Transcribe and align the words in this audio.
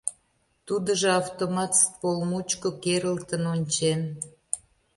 Тудыжо 0.67 1.07
автомат 1.21 1.71
ствол 1.81 2.19
мучко 2.29 2.69
керылтын 2.83 3.43
ончен. 3.53 4.01